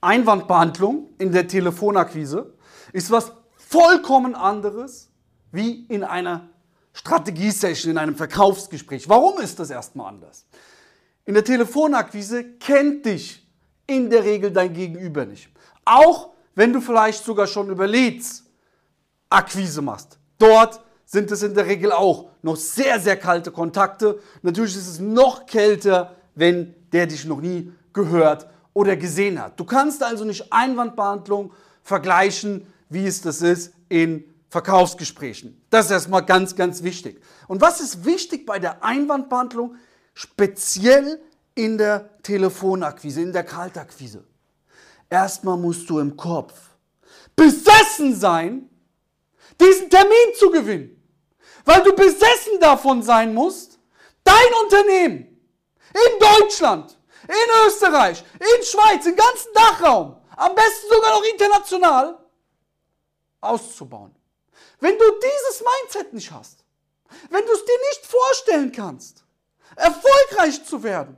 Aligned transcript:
Einwandbehandlung 0.00 1.08
in 1.18 1.32
der 1.32 1.46
Telefonakquise 1.46 2.54
ist 2.92 3.10
was 3.10 3.32
vollkommen 3.56 4.34
anderes 4.34 5.10
wie 5.52 5.84
in 5.86 6.04
einer 6.04 6.48
Strategiesession, 6.92 7.92
in 7.92 7.98
einem 7.98 8.16
Verkaufsgespräch. 8.16 9.08
Warum 9.08 9.40
ist 9.40 9.58
das 9.58 9.70
erstmal 9.70 10.08
anders? 10.08 10.46
In 11.24 11.34
der 11.34 11.44
Telefonakquise 11.44 12.44
kennt 12.58 13.06
dich 13.06 13.46
in 13.86 14.10
der 14.10 14.24
Regel 14.24 14.50
dein 14.50 14.72
Gegenüber 14.72 15.24
nicht. 15.26 15.50
Auch 15.84 16.30
wenn 16.54 16.72
du 16.72 16.80
vielleicht 16.80 17.24
sogar 17.24 17.46
schon 17.46 17.70
über 17.70 17.86
Leads 17.86 18.44
Akquise 19.28 19.80
machst. 19.80 20.18
Dort 20.38 20.80
sind 21.04 21.30
es 21.30 21.42
in 21.42 21.54
der 21.54 21.66
Regel 21.66 21.92
auch 21.92 22.30
noch 22.42 22.56
sehr, 22.56 22.98
sehr 22.98 23.16
kalte 23.16 23.52
Kontakte. 23.52 24.18
Natürlich 24.42 24.76
ist 24.76 24.88
es 24.88 24.98
noch 24.98 25.46
kälter, 25.46 26.16
wenn 26.34 26.74
der 26.92 27.06
dich 27.06 27.24
noch 27.24 27.40
nie 27.40 27.72
gehört 27.92 28.48
oder 28.80 28.96
gesehen 28.96 29.38
hat. 29.38 29.60
Du 29.60 29.64
kannst 29.64 30.02
also 30.02 30.24
nicht 30.24 30.50
Einwandbehandlung 30.50 31.52
vergleichen, 31.82 32.66
wie 32.88 33.06
es 33.06 33.20
das 33.20 33.42
ist 33.42 33.74
in 33.90 34.24
Verkaufsgesprächen. 34.48 35.62
Das 35.68 35.86
ist 35.86 35.92
erstmal 35.92 36.24
ganz, 36.24 36.56
ganz 36.56 36.82
wichtig. 36.82 37.22
Und 37.46 37.60
was 37.60 37.82
ist 37.82 38.06
wichtig 38.06 38.46
bei 38.46 38.58
der 38.58 38.82
Einwandbehandlung, 38.82 39.76
speziell 40.14 41.20
in 41.54 41.76
der 41.76 42.08
Telefonakquise, 42.22 43.20
in 43.20 43.34
der 43.34 43.44
Kaltakquise? 43.44 44.24
Erstmal 45.10 45.58
musst 45.58 45.90
du 45.90 45.98
im 45.98 46.16
Kopf 46.16 46.54
besessen 47.36 48.14
sein, 48.14 48.70
diesen 49.60 49.90
Termin 49.90 50.34
zu 50.38 50.50
gewinnen. 50.50 50.96
Weil 51.66 51.82
du 51.82 51.92
besessen 51.94 52.58
davon 52.60 53.02
sein 53.02 53.34
musst, 53.34 53.78
dein 54.24 54.34
Unternehmen 54.64 55.26
in 55.92 56.18
Deutschland, 56.18 56.96
in 57.30 57.66
Österreich, 57.66 58.24
in 58.34 58.64
Schweiz, 58.64 59.06
im 59.06 59.16
ganzen 59.16 59.52
Dachraum, 59.54 60.16
am 60.36 60.54
besten 60.54 60.88
sogar 60.90 61.10
noch 61.12 61.24
international, 61.24 62.18
auszubauen. 63.40 64.14
Wenn 64.80 64.98
du 64.98 65.04
dieses 65.04 65.64
Mindset 65.64 66.12
nicht 66.12 66.30
hast, 66.30 66.64
wenn 67.30 67.44
du 67.44 67.52
es 67.52 67.64
dir 67.64 67.78
nicht 67.90 68.06
vorstellen 68.06 68.72
kannst, 68.72 69.24
erfolgreich 69.76 70.64
zu 70.64 70.82
werden, 70.82 71.16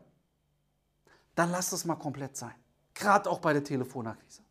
dann 1.35 1.51
lass 1.51 1.73
es 1.73 1.85
mal 1.85 1.97
komplett 1.97 2.37
sein. 2.37 2.55
Gerade 2.95 3.31
auch 3.31 3.39
bei 3.39 3.53
der 3.53 3.65
Telefonakquise. 3.65 4.43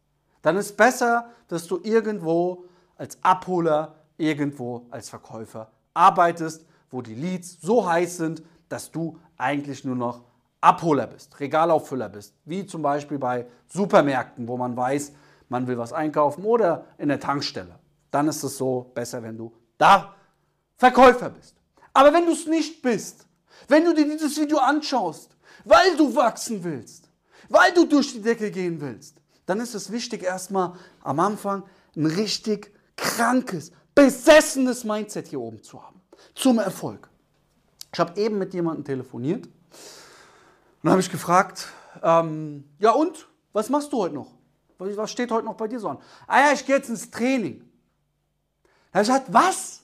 Dann 0.41 0.57
ist 0.57 0.75
besser, 0.75 1.31
dass 1.47 1.67
du 1.67 1.79
irgendwo 1.83 2.65
als 2.97 3.17
Abholer, 3.21 3.95
irgendwo 4.17 4.87
als 4.89 5.09
Verkäufer 5.09 5.71
arbeitest, 5.93 6.65
wo 6.89 7.01
die 7.01 7.15
Leads 7.15 7.57
so 7.61 7.87
heiß 7.87 8.17
sind, 8.17 8.41
dass 8.69 8.91
du 8.91 9.19
eigentlich 9.37 9.83
nur 9.83 9.95
noch 9.95 10.23
Abholer 10.61 11.07
bist, 11.07 11.39
Regalauffüller 11.39 12.09
bist, 12.09 12.35
wie 12.45 12.65
zum 12.65 12.81
Beispiel 12.81 13.17
bei 13.17 13.47
Supermärkten, 13.67 14.47
wo 14.47 14.57
man 14.57 14.77
weiß, 14.77 15.11
man 15.49 15.67
will 15.67 15.77
was 15.77 15.91
einkaufen 15.91 16.45
oder 16.45 16.85
in 16.97 17.09
der 17.09 17.19
Tankstelle 17.19 17.81
dann 18.11 18.27
ist 18.27 18.43
es 18.43 18.57
so 18.57 18.91
besser, 18.93 19.23
wenn 19.23 19.37
du 19.37 19.51
da 19.77 20.13
Verkäufer 20.77 21.29
bist. 21.29 21.55
Aber 21.93 22.13
wenn 22.13 22.25
du 22.25 22.33
es 22.33 22.45
nicht 22.45 22.81
bist, 22.81 23.25
wenn 23.67 23.85
du 23.85 23.93
dir 23.93 24.05
dieses 24.05 24.39
Video 24.39 24.57
anschaust, 24.57 25.35
weil 25.65 25.95
du 25.97 26.15
wachsen 26.15 26.63
willst, 26.63 27.09
weil 27.49 27.73
du 27.73 27.85
durch 27.85 28.13
die 28.13 28.21
Decke 28.21 28.51
gehen 28.51 28.79
willst, 28.81 29.17
dann 29.45 29.59
ist 29.59 29.73
es 29.73 29.91
wichtig, 29.91 30.23
erstmal 30.23 30.73
am 31.03 31.19
Anfang 31.19 31.63
ein 31.95 32.05
richtig 32.05 32.73
krankes, 32.95 33.71
besessenes 33.95 34.83
Mindset 34.83 35.27
hier 35.27 35.41
oben 35.41 35.63
zu 35.63 35.81
haben. 35.81 36.01
Zum 36.35 36.59
Erfolg. 36.59 37.09
Ich 37.93 37.99
habe 37.99 38.19
eben 38.19 38.37
mit 38.37 38.53
jemandem 38.53 38.85
telefoniert 38.85 39.49
und 40.81 40.87
dann 40.87 40.93
habe 40.93 41.01
ich 41.01 41.11
gefragt, 41.11 41.67
ähm, 42.01 42.67
ja 42.79 42.91
und, 42.91 43.27
was 43.53 43.69
machst 43.69 43.93
du 43.93 43.97
heute 43.97 44.15
noch? 44.15 44.31
Was 44.79 45.11
steht 45.11 45.29
heute 45.29 45.45
noch 45.45 45.53
bei 45.53 45.67
dir 45.67 45.79
so 45.79 45.89
an? 45.89 45.99
Ah 46.25 46.39
ja, 46.39 46.53
ich 46.53 46.65
gehe 46.65 46.75
jetzt 46.75 46.89
ins 46.89 47.11
Training. 47.11 47.69
Er 48.91 48.99
hat 48.99 49.05
gesagt, 49.05 49.25
was? 49.31 49.81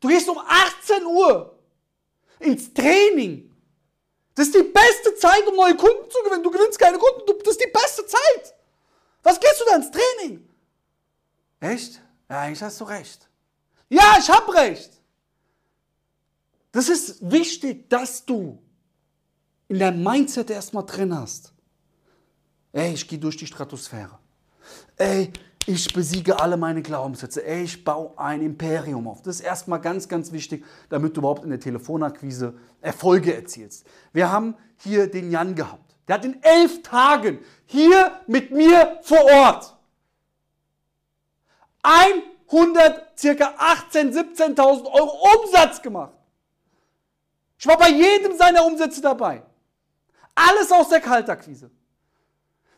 Du 0.00 0.08
gehst 0.08 0.26
um 0.28 0.38
18 0.38 1.04
Uhr 1.04 1.58
ins 2.38 2.72
Training. 2.72 3.54
Das 4.34 4.46
ist 4.46 4.54
die 4.54 4.62
beste 4.62 5.14
Zeit, 5.16 5.46
um 5.46 5.56
neue 5.56 5.76
Kunden 5.76 6.10
zu 6.10 6.22
gewinnen. 6.24 6.42
Du 6.42 6.50
gewinnst 6.50 6.78
keine 6.78 6.96
Kunden, 6.96 7.38
das 7.44 7.52
ist 7.52 7.64
die 7.64 7.70
beste 7.70 8.06
Zeit. 8.06 8.54
Was 9.22 9.38
gehst 9.38 9.60
du 9.60 9.64
da 9.68 9.76
ins 9.76 9.90
Training? 9.90 10.48
Echt? 11.60 12.00
Ja, 12.30 12.40
eigentlich 12.40 12.62
hast 12.62 12.80
du 12.80 12.84
recht. 12.84 13.28
Ja, 13.90 14.16
ich 14.18 14.30
habe 14.30 14.54
recht. 14.54 14.92
Das 16.72 16.88
ist 16.88 17.30
wichtig, 17.30 17.88
dass 17.90 18.24
du 18.24 18.62
in 19.68 19.78
deinem 19.78 20.02
Mindset 20.02 20.50
erstmal 20.50 20.84
drin 20.84 21.16
hast. 21.16 21.52
Ey, 22.72 22.92
ich 22.92 23.08
gehe 23.08 23.18
durch 23.18 23.36
die 23.36 23.46
Stratosphäre. 23.46 24.18
Ey, 24.96 25.32
ich 25.66 25.92
besiege 25.92 26.38
alle 26.38 26.56
meine 26.56 26.82
Glaubenssätze. 26.82 27.44
Ey, 27.44 27.64
ich 27.64 27.84
baue 27.84 28.16
ein 28.18 28.40
Imperium 28.42 29.08
auf. 29.08 29.22
Das 29.22 29.36
ist 29.36 29.40
erstmal 29.42 29.80
ganz, 29.80 30.08
ganz 30.08 30.30
wichtig, 30.30 30.64
damit 30.88 31.16
du 31.16 31.20
überhaupt 31.20 31.42
in 31.42 31.50
der 31.50 31.58
Telefonakquise 31.58 32.54
Erfolge 32.80 33.34
erzielst. 33.34 33.84
Wir 34.12 34.30
haben 34.30 34.54
hier 34.76 35.10
den 35.10 35.30
Jan 35.30 35.54
gehabt. 35.54 35.96
Der 36.06 36.16
hat 36.16 36.24
in 36.24 36.40
elf 36.42 36.82
Tagen 36.82 37.40
hier 37.64 38.12
mit 38.28 38.52
mir 38.52 39.00
vor 39.02 39.24
Ort 39.24 39.76
100, 41.82 43.18
circa 43.18 43.54
18.000, 43.58 44.36
17.000 44.36 44.92
Euro 44.92 45.18
Umsatz 45.40 45.82
gemacht. 45.82 46.12
Ich 47.58 47.66
war 47.66 47.78
bei 47.78 47.90
jedem 47.90 48.36
seiner 48.36 48.64
Umsätze 48.64 49.00
dabei. 49.00 49.42
Alles 50.36 50.70
aus 50.70 50.90
der 50.90 51.00
Kaltakquise. 51.00 51.70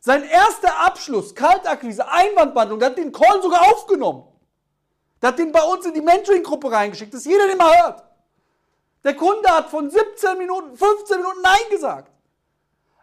Sein 0.01 0.23
erster 0.23 0.79
Abschluss, 0.79 1.35
Kaltakquise, 1.35 2.09
Einwandbehandlung, 2.09 2.79
der 2.79 2.91
hat 2.91 2.99
den 2.99 3.13
Call 3.13 3.43
sogar 3.43 3.61
aufgenommen. 3.73 4.25
Der 5.21 5.31
hat 5.31 5.39
den 5.39 5.51
bei 5.51 5.63
uns 5.63 5.85
in 5.85 5.93
die 5.93 6.01
Mentoring-Gruppe 6.01 6.71
reingeschickt, 6.71 7.13
dass 7.13 7.25
jeder 7.25 7.49
den 7.49 7.59
mal 7.59 7.77
hört. 7.83 8.05
Der 9.03 9.17
Kunde 9.17 9.49
hat 9.51 9.69
von 9.71 9.91
17 9.91 10.39
Minuten, 10.39 10.77
15 10.77 11.17
Minuten 11.17 11.43
Nein 11.43 11.71
gesagt. 11.71 12.13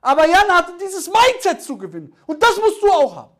Aber 0.01 0.25
Jan 0.25 0.49
hatte 0.49 0.77
dieses 0.79 1.09
Mindset 1.09 1.61
zu 1.61 1.77
gewinnen. 1.77 2.15
Und 2.25 2.41
das 2.41 2.57
musst 2.57 2.81
du 2.81 2.89
auch 2.89 3.15
haben. 3.15 3.35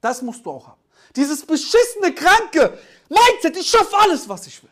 Das 0.00 0.22
musst 0.22 0.46
du 0.46 0.50
auch 0.50 0.68
haben. 0.68 0.80
Dieses 1.16 1.44
beschissene, 1.44 2.14
kranke 2.14 2.78
Mindset, 3.08 3.56
ich 3.56 3.68
schaffe 3.68 3.96
alles, 3.96 4.28
was 4.28 4.46
ich 4.46 4.62
will. 4.62 4.70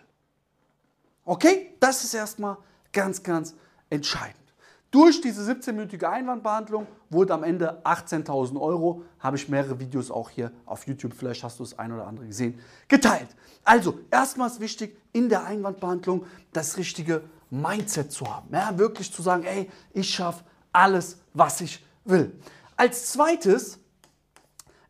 Okay? 1.25 1.75
Das 1.81 2.05
ist 2.05 2.15
erstmal 2.15 2.56
ganz, 2.93 3.22
ganz 3.22 3.55
entscheidend. 3.91 4.47
Durch 4.91 5.21
diese 5.21 5.43
17-minütige 5.43 6.05
Einwandbehandlung 6.05 6.87
wurde 7.11 7.35
am 7.35 7.43
Ende 7.43 7.83
18.000 7.85 8.59
Euro, 8.61 9.03
habe 9.19 9.37
ich 9.37 9.49
mehrere 9.49 9.79
Videos 9.79 10.11
auch 10.11 10.31
hier 10.31 10.53
auf 10.65 10.87
YouTube, 10.87 11.13
vielleicht 11.13 11.43
hast 11.43 11.59
du 11.59 11.65
das 11.65 11.79
ein 11.79 11.93
oder 11.93 12.07
andere 12.07 12.27
gesehen, 12.27 12.59
geteilt. 12.89 13.29
Also, 13.65 13.99
erstmals 14.11 14.61
wichtig 14.61 14.97
in 15.13 15.29
der 15.29 15.45
Einwandbehandlung 15.45 16.25
das 16.53 16.77
richtige 16.77 17.23
Mindset 17.51 18.13
zu 18.13 18.33
haben. 18.33 18.49
Ja, 18.53 18.79
wirklich 18.79 19.13
zu 19.13 19.23
sagen, 19.23 19.45
ey, 19.45 19.71
ich 19.93 20.09
schaffe 20.09 20.45
alles, 20.73 21.19
was 21.35 21.61
ich 21.61 21.85
will. 22.05 22.33
Als 22.77 23.13
zweites 23.13 23.79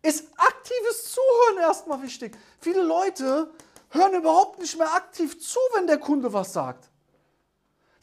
ist 0.03 0.29
aktives 0.37 1.15
Zuhören 1.15 1.63
erstmal 1.63 2.03
wichtig. 2.03 2.37
Viele 2.61 2.83
Leute 2.83 3.51
hören 3.91 4.15
überhaupt 4.15 4.61
nicht 4.61 4.77
mehr 4.79 4.93
aktiv 4.95 5.41
zu, 5.41 5.59
wenn 5.75 5.87
der 5.87 5.99
Kunde 5.99 6.33
was 6.33 6.53
sagt. 6.53 6.91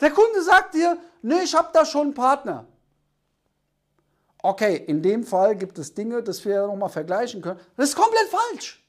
Der 0.04 0.12
Kunde 0.12 0.44
sagt 0.44 0.74
dir, 0.74 0.98
nee, 1.22 1.44
ich 1.44 1.56
habe 1.56 1.70
da 1.72 1.86
schon 1.86 2.08
einen 2.08 2.14
Partner. 2.14 2.66
Okay, 4.40 4.84
in 4.86 5.02
dem 5.02 5.24
Fall 5.24 5.56
gibt 5.56 5.80
es 5.80 5.94
Dinge, 5.94 6.22
das 6.22 6.44
wir 6.44 6.68
nochmal 6.68 6.90
vergleichen 6.90 7.42
können. 7.42 7.58
Das 7.78 7.88
ist 7.88 7.96
komplett 7.96 8.28
falsch. 8.28 8.84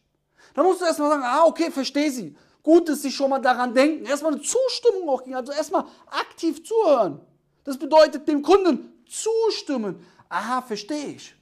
Da 0.55 0.65
musst 0.65 0.81
du 0.81 0.87
erstmal 0.87 1.11
sagen, 1.11 1.23
ah, 1.25 1.45
okay, 1.45 1.71
verstehe 1.71 2.11
sie. 2.11 2.37
Gut, 2.65 2.89
dass 2.89 3.03
sie 3.03 3.13
schon 3.13 3.31
mal 3.31 3.39
daran 3.39 3.73
denken. 3.73 4.07
Erstmal 4.07 4.33
eine 4.33 4.43
Zustimmung 4.43 5.09
auch 5.09 5.23
geben, 5.23 5.37
also 5.37 5.53
erstmal 5.53 5.85
aktiv 6.07 6.65
zuhören. 6.65 7.21
Das 7.63 7.79
bedeutet 7.79 8.27
dem 8.27 8.43
Kunden 8.43 9.05
zustimmen. 9.09 10.05
Aha, 10.29 10.63
verstehe 10.63 11.15
ich. 11.15 11.33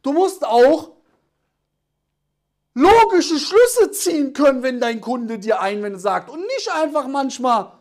Du 0.00 0.12
musst 0.12 0.46
auch 0.46 0.92
logische 2.74 3.40
Schlüsse 3.40 3.90
ziehen 3.90 4.32
können, 4.32 4.62
wenn 4.62 4.78
dein 4.78 5.00
Kunde 5.00 5.40
dir 5.40 5.60
Einwände 5.60 5.98
sagt 5.98 6.30
und 6.30 6.40
nicht 6.40 6.70
einfach 6.72 7.08
manchmal 7.08 7.79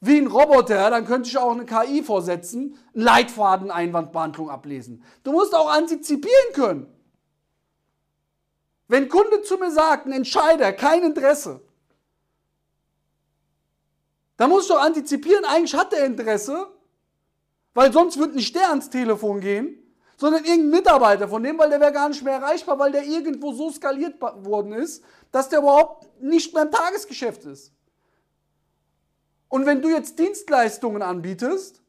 wie 0.00 0.18
ein 0.18 0.26
Roboter, 0.26 0.90
dann 0.90 1.04
könnte 1.06 1.28
ich 1.28 1.36
auch 1.36 1.52
eine 1.52 1.66
KI 1.66 2.02
vorsetzen, 2.02 2.78
einen 2.94 3.04
Leitfaden 3.04 3.70
Einwandbehandlung 3.70 4.48
ablesen. 4.48 5.04
Du 5.22 5.32
musst 5.32 5.54
auch 5.54 5.70
antizipieren 5.70 6.52
können. 6.54 6.86
Wenn 8.88 9.04
ein 9.04 9.08
Kunde 9.08 9.42
zu 9.42 9.56
mir 9.56 9.70
sagt, 9.70 10.06
ein 10.06 10.12
Entscheider, 10.12 10.72
kein 10.72 11.02
Interesse, 11.02 11.60
dann 14.36 14.48
muss 14.48 14.62
ich 14.62 14.68
doch 14.68 14.80
antizipieren, 14.80 15.44
eigentlich 15.44 15.74
hat 15.74 15.92
er 15.92 16.06
Interesse, 16.06 16.66
weil 17.74 17.92
sonst 17.92 18.18
wird 18.18 18.34
nicht 18.34 18.54
der 18.56 18.70
ans 18.70 18.88
Telefon 18.88 19.40
gehen, 19.40 19.76
sondern 20.16 20.44
irgendein 20.44 20.70
Mitarbeiter 20.70 21.28
von 21.28 21.42
dem, 21.42 21.58
weil 21.58 21.68
der 21.70 21.80
wäre 21.80 21.92
gar 21.92 22.08
nicht 22.08 22.22
mehr 22.24 22.34
erreichbar, 22.34 22.78
weil 22.78 22.90
der 22.90 23.04
irgendwo 23.04 23.52
so 23.52 23.70
skaliert 23.70 24.20
worden 24.20 24.72
ist, 24.72 25.04
dass 25.30 25.50
der 25.50 25.60
überhaupt 25.60 26.08
nicht 26.22 26.54
mehr 26.54 26.64
im 26.64 26.70
Tagesgeschäft 26.70 27.44
ist. 27.44 27.72
Und 29.50 29.66
wenn 29.66 29.82
du 29.82 29.90
jetzt 29.90 30.18
Dienstleistungen 30.18 31.02
anbietest, 31.02 31.80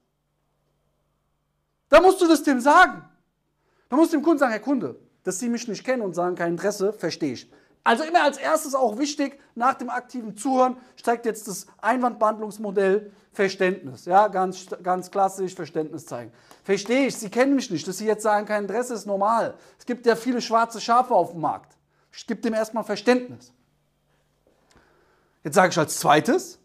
Da 1.92 2.00
musst 2.00 2.22
du 2.22 2.28
das 2.28 2.42
dem 2.42 2.62
sagen. 2.62 3.04
Da 3.90 3.98
musst 3.98 4.14
du 4.14 4.18
dem 4.18 4.24
Kunden 4.24 4.40
sagen, 4.40 4.54
Herr 4.54 4.62
Kunde, 4.62 4.98
dass 5.24 5.40
Sie 5.40 5.50
mich 5.50 5.68
nicht 5.68 5.84
kennen 5.84 6.02
und 6.02 6.14
sagen, 6.14 6.36
kein 6.36 6.54
Interesse, 6.54 6.94
verstehe 6.94 7.34
ich. 7.34 7.52
Also 7.84 8.04
immer 8.04 8.24
als 8.24 8.38
erstes 8.38 8.74
auch 8.74 8.98
wichtig, 8.98 9.38
nach 9.56 9.74
dem 9.74 9.90
aktiven 9.90 10.38
Zuhören 10.38 10.78
steigt 10.96 11.26
jetzt 11.26 11.50
das 11.50 11.68
Einwandbehandlungsmodell 11.82 13.12
Verständnis. 13.34 14.06
Ja, 14.06 14.30
ganz, 14.30 14.68
ganz 14.82 15.12
klassisch 15.12 15.54
Verständnis 15.54 16.06
zeigen. 16.06 16.32
Verstehe 16.64 17.08
ich, 17.08 17.18
Sie 17.18 17.30
kennen 17.30 17.56
mich 17.56 17.70
nicht, 17.70 17.86
dass 17.86 17.98
Sie 17.98 18.06
jetzt 18.06 18.24
sagen, 18.24 18.46
kein 18.46 18.64
Interesse 18.64 18.94
ist 18.94 19.06
normal. 19.06 19.56
Es 19.78 19.86
gibt 19.86 20.06
ja 20.06 20.16
viele 20.16 20.42
schwarze 20.42 20.80
Schafe 20.80 21.14
auf 21.14 21.32
dem 21.32 21.42
Markt. 21.42 21.76
Ich 22.14 22.26
gebe 22.26 22.40
dem 22.40 22.54
erstmal 22.54 22.86
Verständnis. 22.86 23.52
Jetzt 25.44 25.56
sage 25.56 25.72
ich 25.72 25.78
als 25.78 26.00
zweites, 26.00 26.61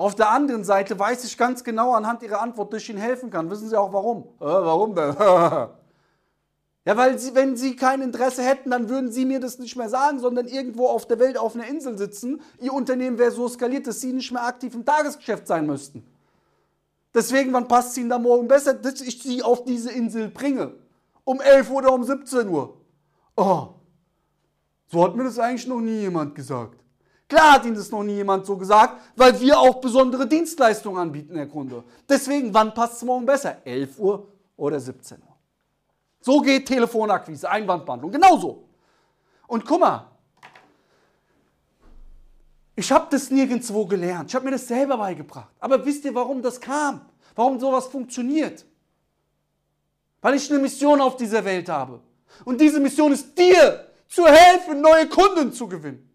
auf 0.00 0.14
der 0.14 0.30
anderen 0.30 0.64
Seite 0.64 0.98
weiß 0.98 1.24
ich 1.24 1.36
ganz 1.36 1.62
genau 1.62 1.92
anhand 1.92 2.22
Ihrer 2.22 2.40
Antwort, 2.40 2.72
dass 2.72 2.82
ich 2.82 2.90
Ihnen 2.90 2.98
helfen 2.98 3.30
kann. 3.30 3.50
Wissen 3.50 3.68
Sie 3.68 3.76
auch 3.78 3.92
warum? 3.92 4.24
Äh, 4.40 4.44
warum 4.44 4.94
denn? 4.94 5.14
Ja, 6.86 6.96
weil 6.96 7.18
sie, 7.18 7.34
wenn 7.34 7.58
sie 7.58 7.76
kein 7.76 8.00
Interesse 8.00 8.42
hätten, 8.42 8.70
dann 8.70 8.88
würden 8.88 9.12
sie 9.12 9.26
mir 9.26 9.38
das 9.38 9.58
nicht 9.58 9.76
mehr 9.76 9.90
sagen, 9.90 10.18
sondern 10.18 10.48
irgendwo 10.48 10.86
auf 10.86 11.06
der 11.06 11.18
Welt 11.18 11.36
auf 11.36 11.54
einer 11.54 11.66
Insel 11.66 11.98
sitzen. 11.98 12.40
Ihr 12.58 12.72
Unternehmen 12.72 13.18
wäre 13.18 13.30
so 13.30 13.46
skaliert, 13.48 13.86
dass 13.86 14.00
sie 14.00 14.14
nicht 14.14 14.32
mehr 14.32 14.46
aktiv 14.46 14.74
im 14.74 14.86
Tagesgeschäft 14.86 15.46
sein 15.46 15.66
müssten. 15.66 16.02
Deswegen, 17.12 17.52
wann 17.52 17.68
passt 17.68 17.90
es 17.90 17.98
Ihnen 17.98 18.08
da 18.08 18.18
morgen 18.18 18.48
besser, 18.48 18.72
dass 18.72 19.02
ich 19.02 19.22
Sie 19.22 19.42
auf 19.42 19.64
diese 19.64 19.92
Insel 19.92 20.30
bringe? 20.30 20.72
Um 21.24 21.42
11 21.42 21.70
Uhr 21.70 21.76
oder 21.76 21.92
um 21.92 22.02
17 22.02 22.48
Uhr? 22.48 22.78
Oh, 23.36 23.68
so 24.88 25.04
hat 25.04 25.14
mir 25.14 25.24
das 25.24 25.38
eigentlich 25.38 25.66
noch 25.66 25.80
nie 25.80 26.00
jemand 26.00 26.34
gesagt. 26.34 26.82
Klar 27.30 27.52
hat 27.52 27.64
Ihnen 27.64 27.76
das 27.76 27.92
noch 27.92 28.02
nie 28.02 28.16
jemand 28.16 28.44
so 28.44 28.56
gesagt, 28.56 29.00
weil 29.14 29.40
wir 29.40 29.56
auch 29.56 29.80
besondere 29.80 30.26
Dienstleistungen 30.26 31.00
anbieten, 31.00 31.36
Herr 31.36 31.46
Kunde. 31.46 31.84
Deswegen, 32.08 32.52
wann 32.52 32.74
passt 32.74 32.94
es 32.96 33.02
morgen 33.04 33.24
besser? 33.24 33.58
11 33.64 34.00
Uhr 34.00 34.26
oder 34.56 34.80
17 34.80 35.18
Uhr? 35.18 35.36
So 36.20 36.40
geht 36.40 36.66
Telefonakquise, 36.66 37.48
Einwandbehandlung, 37.48 38.10
genauso. 38.10 38.64
Und 39.46 39.64
guck 39.64 39.78
mal, 39.78 40.10
ich 42.74 42.90
habe 42.90 43.06
das 43.10 43.30
nirgendwo 43.30 43.86
gelernt. 43.86 44.28
Ich 44.30 44.34
habe 44.34 44.46
mir 44.46 44.50
das 44.50 44.66
selber 44.66 44.98
beigebracht. 44.98 45.52
Aber 45.60 45.86
wisst 45.86 46.04
ihr, 46.04 46.14
warum 46.16 46.42
das 46.42 46.60
kam? 46.60 47.02
Warum 47.36 47.60
sowas 47.60 47.86
funktioniert? 47.86 48.64
Weil 50.20 50.34
ich 50.34 50.50
eine 50.50 50.58
Mission 50.58 51.00
auf 51.00 51.16
dieser 51.16 51.44
Welt 51.44 51.68
habe. 51.68 52.00
Und 52.44 52.60
diese 52.60 52.80
Mission 52.80 53.12
ist 53.12 53.38
dir 53.38 53.86
zu 54.08 54.26
helfen, 54.26 54.80
neue 54.80 55.08
Kunden 55.08 55.52
zu 55.52 55.68
gewinnen. 55.68 56.09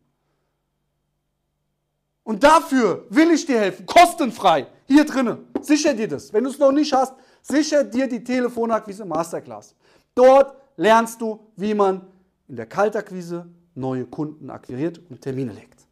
Und 2.26 2.44
dafür 2.44 3.06
will 3.10 3.32
ich 3.32 3.46
dir 3.46 3.60
helfen, 3.60 3.86
kostenfrei, 3.86 4.66
hier 4.88 5.06
drinnen. 5.06 5.48
Sicher 5.62 5.94
dir 5.94 6.08
das. 6.08 6.34
Wenn 6.34 6.44
du 6.44 6.50
es 6.50 6.58
noch 6.58 6.72
nicht 6.72 6.92
hast, 6.92 7.14
sicher 7.44 7.84
dir 7.84 8.08
die 8.08 8.24
Telefonakquise 8.24 9.06
Masterclass. 9.06 9.76
Dort 10.16 10.56
lernst 10.76 11.22
du, 11.22 11.40
wie 11.56 11.76
man 11.76 12.02
in 12.48 12.56
der 12.56 12.66
Kaltakquise 12.66 13.48
neue 13.76 14.06
Kunden 14.06 14.50
akquiriert 14.50 15.00
und 15.10 15.22
Termine 15.22 15.54
legt. 15.54 15.86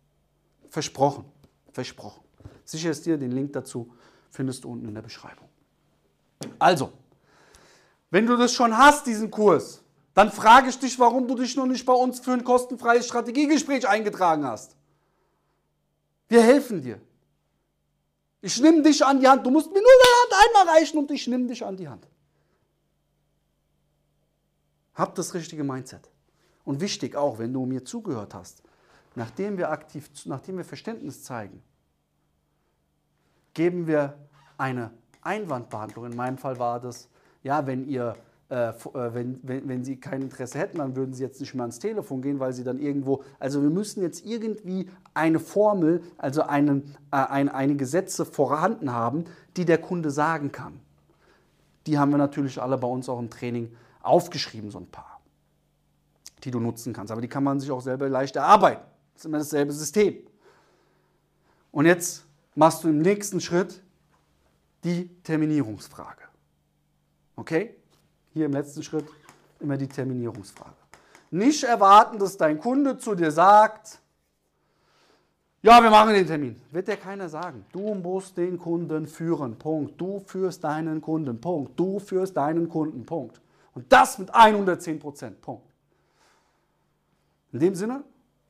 Versprochen. 0.70 1.26
Versprochen. 1.72 2.24
Sicher 2.66 2.90
ist 2.90 3.06
dir, 3.06 3.18
den 3.18 3.32
Link 3.32 3.54
dazu 3.54 3.92
findest 4.32 4.64
du 4.64 4.72
unten 4.72 4.88
in 4.88 4.96
der 4.96 5.04
Beschreibung. 5.04 5.48
Also, 6.58 6.92
wenn 8.10 8.26
du 8.26 8.36
das 8.38 8.54
schon 8.54 8.76
hast, 8.76 9.06
diesen 9.06 9.30
Kurs, 9.30 9.84
dann 10.16 10.32
frage 10.32 10.70
ich 10.70 10.80
dich, 10.80 10.98
warum 10.98 11.28
du 11.28 11.36
dich 11.36 11.56
noch 11.56 11.68
nicht 11.68 11.86
bei 11.86 11.94
uns 11.94 12.20
für 12.22 12.32
ein 12.32 12.44
kostenfreies 12.44 13.06
Strategiegespräch 13.06 13.88
eingetragen 13.88 14.46
hast. 14.46 14.76
Wir 16.28 16.42
helfen 16.42 16.82
dir. 16.82 17.00
Ich 18.42 18.60
nehme 18.62 18.82
dich 18.82 19.04
an 19.06 19.20
die 19.20 19.28
Hand. 19.28 19.46
Du 19.46 19.52
musst 19.52 19.68
mir 19.68 19.80
nur 19.80 19.82
die 19.82 20.36
Hand 20.36 20.46
einmal 20.46 20.76
reichen 20.76 20.98
und 20.98 21.12
ich 21.12 21.28
nehme 21.28 21.48
dich 21.48 21.64
an 21.66 21.78
die 21.78 21.88
Hand. 21.88 22.08
Hab 24.96 25.16
das 25.16 25.34
richtige 25.34 25.64
Mindset. 25.64 26.10
Und 26.66 26.82
wichtig 26.82 27.16
auch, 27.16 27.40
wenn 27.40 27.54
du 27.54 27.66
mir 27.66 27.84
zugehört 27.84 28.34
hast, 28.34 28.64
nachdem 29.16 29.58
wir 29.58 29.70
aktiv, 29.70 30.10
nachdem 30.26 30.58
wir 30.58 30.66
Verständnis 30.66 31.24
zeigen, 31.24 31.62
geben 33.54 33.88
wir 33.88 34.18
eine 34.58 34.92
Einwandbehandlung. 35.22 36.06
In 36.06 36.16
meinem 36.16 36.38
Fall 36.38 36.60
war 36.60 36.80
das, 36.80 37.08
ja, 37.44 37.66
wenn 37.66 37.88
ihr 37.88 38.16
äh, 38.50 38.70
äh, 38.70 38.74
wenn, 39.14 39.40
wenn, 39.42 39.68
wenn 39.68 39.84
sie 39.84 39.96
kein 39.98 40.22
Interesse 40.22 40.60
hätten, 40.60 40.78
dann 40.78 40.96
würden 40.96 41.14
sie 41.14 41.24
jetzt 41.24 41.40
nicht 41.40 41.54
mehr 41.54 41.64
ans 41.64 41.80
Telefon 41.80 42.22
gehen, 42.22 42.40
weil 42.40 42.54
sie 42.54 42.64
dann 42.64 42.80
irgendwo, 42.80 43.24
also 43.40 43.62
wir 43.62 43.70
müssen 43.70 44.02
jetzt 44.02 44.26
irgendwie 44.26 44.90
eine 45.14 45.40
Formel, 45.40 46.04
also 46.18 46.44
einen, 46.44 46.96
äh, 47.12 47.18
ein, 47.18 47.50
einige 47.50 47.86
Sätze 47.86 48.26
vorhanden 48.26 48.92
haben, 48.92 49.26
die 49.56 49.66
der 49.66 49.80
Kunde 49.80 50.12
sagen 50.12 50.52
kann. 50.52 50.80
Die 51.88 51.98
haben 51.98 52.12
wir 52.12 52.18
natürlich 52.18 52.62
alle 52.62 52.78
bei 52.78 52.88
uns 52.88 53.10
auch 53.10 53.20
im 53.20 53.30
Training 53.30 53.76
aufgeschrieben, 54.02 54.72
so 54.72 54.80
ein 54.80 54.88
paar, 54.88 55.22
die 56.44 56.52
du 56.52 56.60
nutzen 56.60 56.94
kannst. 56.94 57.12
Aber 57.12 57.22
die 57.22 57.28
kann 57.28 57.44
man 57.44 57.60
sich 57.60 57.72
auch 57.72 57.82
selber 57.82 58.10
leicht 58.10 58.36
erarbeiten. 58.36 58.84
Das 59.14 59.22
ist 59.22 59.26
immer 59.26 59.40
dasselbe 59.40 59.72
System. 59.72 60.18
Und 61.72 61.86
jetzt 61.86 62.26
machst 62.56 62.84
du 62.84 62.90
im 62.90 63.00
nächsten 63.00 63.42
Schritt 63.42 63.82
die 64.84 65.10
Terminierungsfrage. 65.24 66.24
Okay? 67.36 67.76
Hier 68.34 68.46
im 68.48 68.54
letzten 68.54 68.84
Schritt 68.84 69.06
immer 69.60 69.78
die 69.78 69.88
Terminierungsfrage. 69.88 70.76
Nicht 71.32 71.64
erwarten, 71.64 72.20
dass 72.20 72.38
dein 72.38 72.60
Kunde 72.60 72.98
zu 72.98 73.16
dir 73.16 73.32
sagt, 73.32 74.00
ja, 75.62 75.82
wir 75.82 75.90
machen 75.90 76.14
den 76.14 76.28
Termin. 76.28 76.62
Wird 76.72 76.90
dir 76.90 76.98
keiner 76.98 77.30
sagen. 77.30 77.66
Du 77.72 77.96
musst 77.96 78.36
den 78.36 78.60
Kunden 78.60 79.08
führen. 79.08 79.58
Punkt. 79.58 80.00
Du 80.00 80.20
führst 80.20 80.62
deinen 80.64 81.00
Kunden. 81.00 81.40
Punkt. 81.40 81.80
Du 81.80 82.00
führst 82.00 82.36
deinen 82.36 82.68
Kunden. 82.68 83.06
Punkt. 83.06 83.40
Und 83.74 83.92
das 83.92 84.18
mit 84.18 84.34
110 84.36 85.00
Prozent. 85.00 85.42
Punkt. 85.42 85.74
In 87.54 87.60
dem 87.60 87.76
Sinne, 87.76 88.04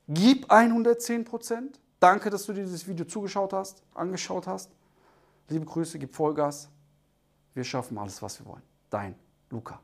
gib 0.08 0.52
110 0.52 1.24
Prozent. 1.24 1.80
Danke, 2.00 2.32
dass 2.32 2.48
du 2.48 2.54
dir 2.54 2.64
dieses 2.64 2.88
Video 2.88 3.06
zugeschaut 3.06 3.54
hast, 3.54 3.84
angeschaut 3.94 4.48
hast. 4.48 4.72
Liebe 5.50 5.66
Grüße, 5.66 6.00
gib 6.00 6.16
Vollgas. 6.16 6.68
Wir 7.54 7.64
schaffen 7.64 7.98
alles, 7.98 8.22
was 8.22 8.40
wir 8.40 8.48
wollen. 8.48 8.64
Dein 8.90 9.16
Luka. 9.54 9.82